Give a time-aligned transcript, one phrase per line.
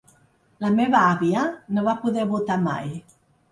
[0.65, 1.45] La meva àvia
[1.77, 2.93] no va poder votar mai.